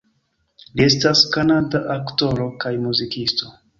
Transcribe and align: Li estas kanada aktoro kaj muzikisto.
Li 0.79 0.83
estas 0.91 1.21
kanada 1.35 1.81
aktoro 1.99 2.49
kaj 2.65 2.73
muzikisto. 2.87 3.53